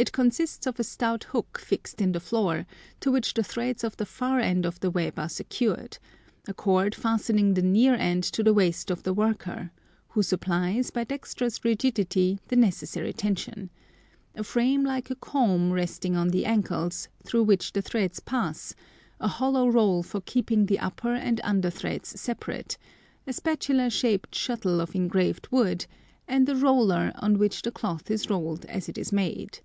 [0.00, 2.66] It consists of a stout hook fixed in the floor,
[3.00, 5.98] to which the threads of the far end of the web are secured,
[6.46, 9.72] a cord fastening the near end to the waist of the worker,
[10.10, 13.70] who supplies, by dexterous rigidity, the necessary tension;
[14.36, 18.76] a frame like a comb resting on the ankles, through which the threads pass,
[19.18, 22.78] a hollow roll for keeping the upper and under threads separate,
[23.26, 25.86] a spatula shaped shuttle of engraved wood,
[26.28, 29.58] and a roller on which the cloth is rolled as it is made.